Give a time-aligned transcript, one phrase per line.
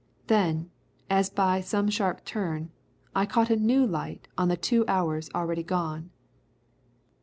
[0.25, 0.71] Then,
[1.11, 2.71] as by some sharp turn,
[3.15, 6.09] I caught a new light on the two hours already gone.